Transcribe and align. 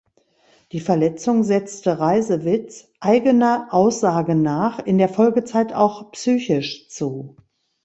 Die 0.71 0.79
Verletzung 0.79 1.43
setzte 1.43 1.99
Reisewitz 1.99 2.89
eigener 2.99 3.67
Aussage 3.69 4.33
nach 4.33 4.79
in 4.79 4.97
der 4.97 5.09
Folgezeit 5.09 5.73
auch 5.75 6.11
psychisch 6.11 6.89
zu. 6.89 7.35